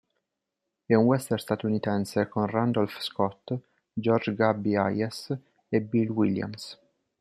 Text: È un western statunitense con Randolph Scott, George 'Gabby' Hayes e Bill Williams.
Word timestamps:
È 0.87 0.95
un 0.95 1.05
western 1.05 1.39
statunitense 1.39 2.27
con 2.27 2.47
Randolph 2.47 2.99
Scott, 3.01 3.53
George 3.93 4.33
'Gabby' 4.33 4.75
Hayes 4.75 5.37
e 5.69 5.79
Bill 5.79 6.09
Williams. 6.09 6.79